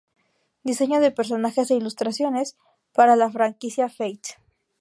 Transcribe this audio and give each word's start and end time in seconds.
Diseño 0.69 0.97
de 1.01 1.11
personajes 1.19 1.69
e 1.69 1.75
ilustraciones 1.75 2.57
para 2.91 3.15
la 3.15 3.29
franquicia 3.29 3.87
Fate. 3.87 4.29